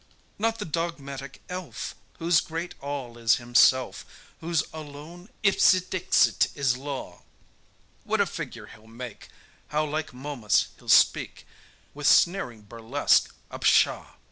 [0.39, 7.21] Not the dogmatic elf, Whose great all is himself, Whose alone ipse dixit is law:
[8.03, 9.29] What a figure he'll make,
[9.67, 11.45] How like Momus he'll speak
[11.93, 14.15] With sneering burlesque, a pshaw!